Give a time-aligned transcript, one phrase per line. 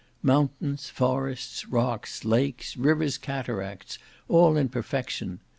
[0.23, 5.39] Mountains, forests, rocks, lakes, rivers, cataracts, all in perfection.